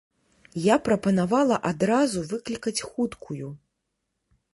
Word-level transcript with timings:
Я 0.61 0.75
прапанавала 0.85 1.57
адразу 1.71 2.23
выклікаць 2.31 2.83
хуткую. 2.95 3.47